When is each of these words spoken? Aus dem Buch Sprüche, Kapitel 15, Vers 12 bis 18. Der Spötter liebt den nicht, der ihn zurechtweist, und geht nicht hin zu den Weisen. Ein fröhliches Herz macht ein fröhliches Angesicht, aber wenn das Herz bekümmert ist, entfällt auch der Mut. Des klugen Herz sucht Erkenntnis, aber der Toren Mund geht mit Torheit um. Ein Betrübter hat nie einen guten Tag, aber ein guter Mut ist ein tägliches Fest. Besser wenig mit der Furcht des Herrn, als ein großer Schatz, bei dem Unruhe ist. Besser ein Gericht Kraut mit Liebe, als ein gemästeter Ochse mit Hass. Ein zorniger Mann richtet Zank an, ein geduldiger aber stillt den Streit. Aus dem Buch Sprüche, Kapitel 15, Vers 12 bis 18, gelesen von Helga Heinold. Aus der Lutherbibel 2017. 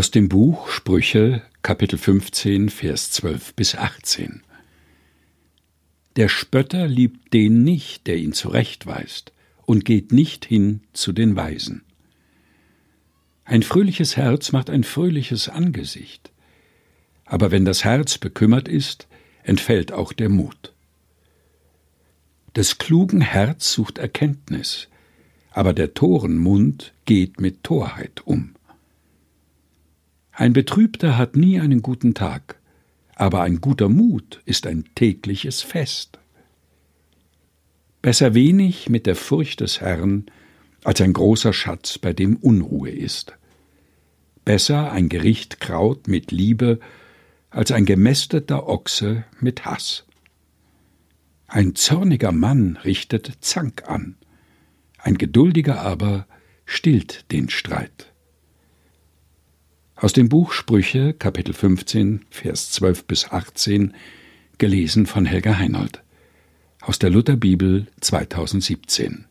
Aus 0.00 0.10
dem 0.10 0.30
Buch 0.30 0.70
Sprüche, 0.70 1.42
Kapitel 1.60 1.98
15, 1.98 2.70
Vers 2.70 3.10
12 3.10 3.52
bis 3.52 3.74
18. 3.74 4.42
Der 6.16 6.30
Spötter 6.30 6.88
liebt 6.88 7.34
den 7.34 7.64
nicht, 7.64 8.06
der 8.06 8.16
ihn 8.16 8.32
zurechtweist, 8.32 9.34
und 9.66 9.84
geht 9.84 10.10
nicht 10.10 10.46
hin 10.46 10.80
zu 10.94 11.12
den 11.12 11.36
Weisen. 11.36 11.82
Ein 13.44 13.62
fröhliches 13.62 14.16
Herz 14.16 14.52
macht 14.52 14.70
ein 14.70 14.84
fröhliches 14.84 15.50
Angesicht, 15.50 16.32
aber 17.26 17.50
wenn 17.50 17.66
das 17.66 17.84
Herz 17.84 18.16
bekümmert 18.16 18.68
ist, 18.68 19.06
entfällt 19.42 19.92
auch 19.92 20.14
der 20.14 20.30
Mut. 20.30 20.72
Des 22.56 22.78
klugen 22.78 23.20
Herz 23.20 23.70
sucht 23.70 23.98
Erkenntnis, 23.98 24.88
aber 25.50 25.74
der 25.74 25.92
Toren 25.92 26.38
Mund 26.38 26.94
geht 27.04 27.38
mit 27.38 27.62
Torheit 27.64 28.22
um. 28.24 28.49
Ein 30.40 30.54
Betrübter 30.54 31.18
hat 31.18 31.36
nie 31.36 31.60
einen 31.60 31.82
guten 31.82 32.14
Tag, 32.14 32.58
aber 33.14 33.42
ein 33.42 33.60
guter 33.60 33.90
Mut 33.90 34.40
ist 34.46 34.66
ein 34.66 34.86
tägliches 34.94 35.60
Fest. 35.60 36.18
Besser 38.00 38.32
wenig 38.32 38.88
mit 38.88 39.04
der 39.04 39.16
Furcht 39.16 39.60
des 39.60 39.82
Herrn, 39.82 40.24
als 40.82 41.02
ein 41.02 41.12
großer 41.12 41.52
Schatz, 41.52 41.98
bei 41.98 42.14
dem 42.14 42.36
Unruhe 42.36 42.88
ist. 42.88 43.34
Besser 44.46 44.90
ein 44.92 45.10
Gericht 45.10 45.60
Kraut 45.60 46.08
mit 46.08 46.32
Liebe, 46.32 46.80
als 47.50 47.70
ein 47.70 47.84
gemästeter 47.84 48.66
Ochse 48.66 49.24
mit 49.40 49.66
Hass. 49.66 50.06
Ein 51.48 51.74
zorniger 51.74 52.32
Mann 52.32 52.78
richtet 52.82 53.30
Zank 53.42 53.90
an, 53.90 54.16
ein 54.96 55.18
geduldiger 55.18 55.82
aber 55.82 56.26
stillt 56.64 57.30
den 57.30 57.50
Streit. 57.50 58.09
Aus 60.00 60.14
dem 60.14 60.30
Buch 60.30 60.52
Sprüche, 60.52 61.12
Kapitel 61.12 61.52
15, 61.52 62.22
Vers 62.30 62.70
12 62.70 63.04
bis 63.04 63.30
18, 63.30 63.92
gelesen 64.56 65.04
von 65.04 65.26
Helga 65.26 65.58
Heinold. 65.58 66.02
Aus 66.80 66.98
der 66.98 67.10
Lutherbibel 67.10 67.86
2017. 68.00 69.26